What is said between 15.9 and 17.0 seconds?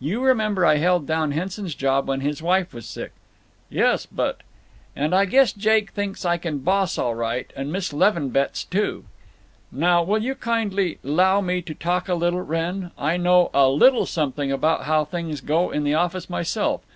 office myself!